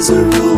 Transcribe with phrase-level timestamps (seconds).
[0.00, 0.49] There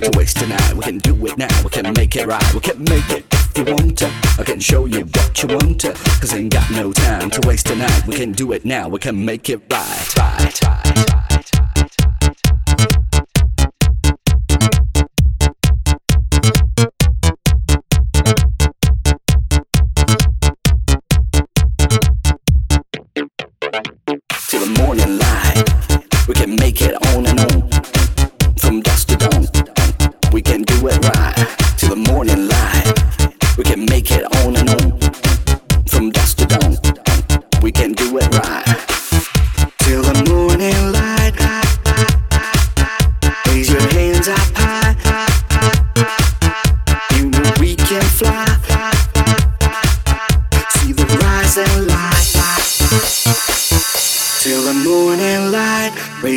[0.00, 0.74] time to waste tonight.
[0.74, 2.54] We can do it now, we can make it right.
[2.54, 4.06] We can make it if you want to.
[4.38, 5.92] I can show you what you want to.
[5.92, 8.06] Cause ain't got no time to waste tonight.
[8.06, 10.18] We can do it now, we can make it right.
[10.18, 11.20] right, right, right.
[24.48, 26.26] till the morning light.
[26.26, 27.59] We can make it on and on,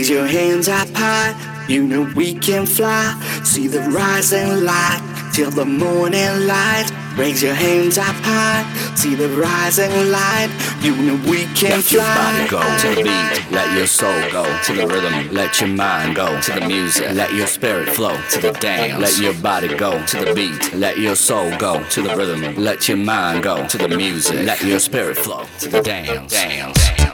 [0.03, 1.65] Raise your hands up high.
[1.69, 3.17] You know we can fly.
[3.45, 6.91] See the rising light till the morning light.
[7.15, 8.65] Raise your hands up high.
[8.95, 10.49] See the rising light.
[10.81, 13.51] You know we can Let your body go to the beat.
[13.53, 15.33] Let your soul go to the rhythm.
[15.33, 17.09] Let your mind go to the music.
[17.13, 18.99] Let your spirit flow to the dance.
[18.99, 20.73] Let your body go to the beat.
[20.73, 22.61] Let your soul go to the rhythm.
[22.61, 24.45] Let your mind go to the music.
[24.45, 26.33] Let your spirit flow to the dance.
[26.33, 27.12] dance.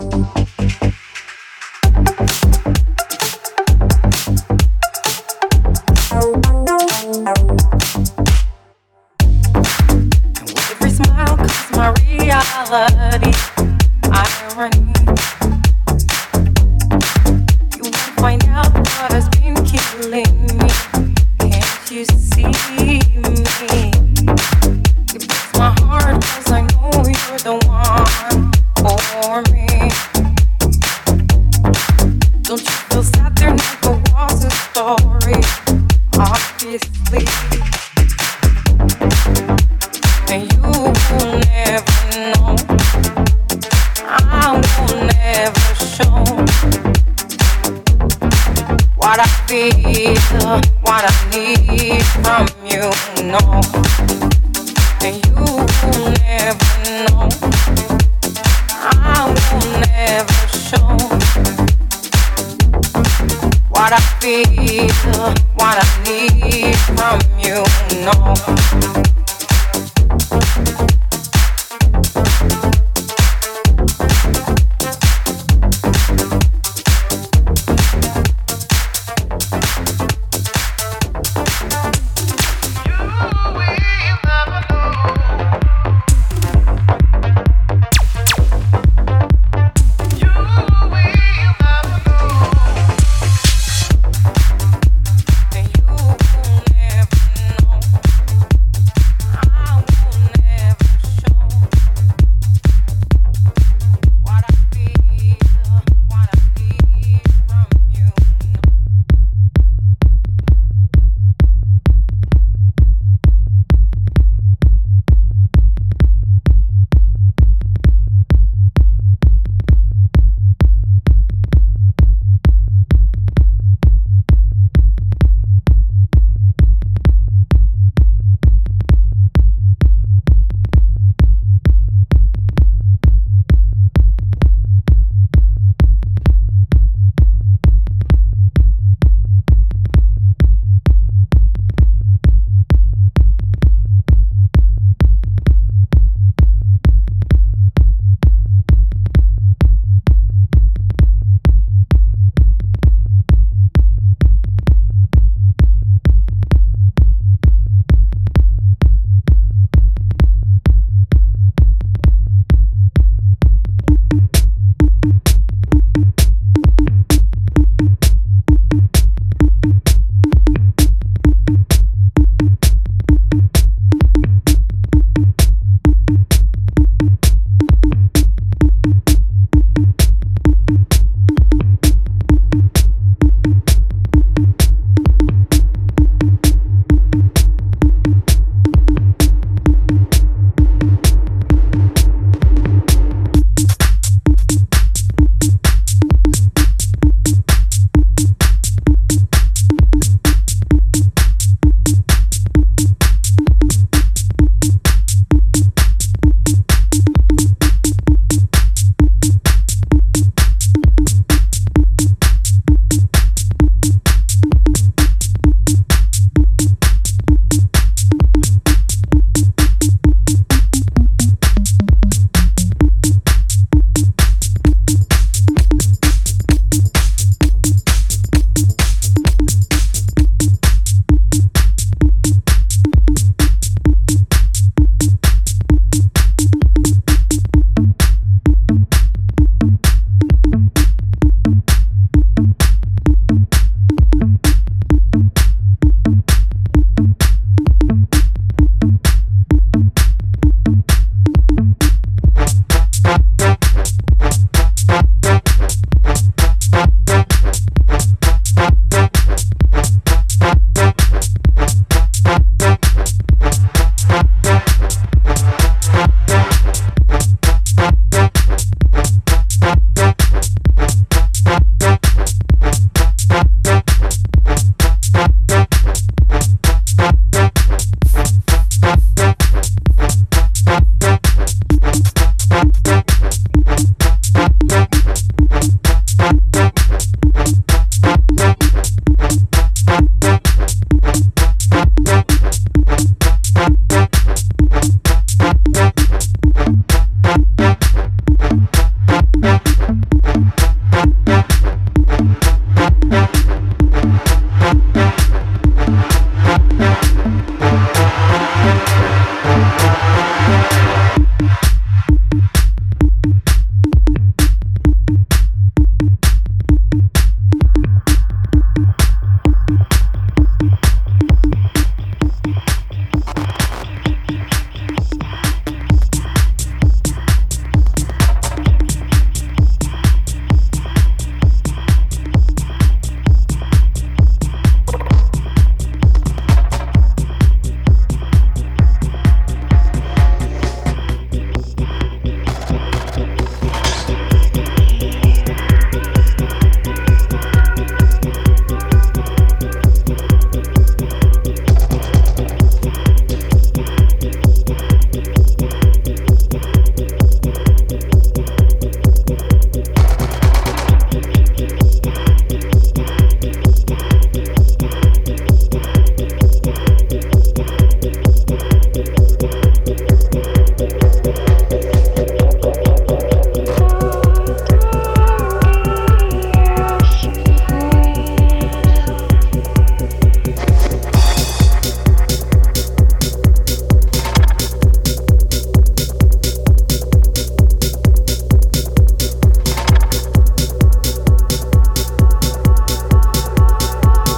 [0.00, 0.39] What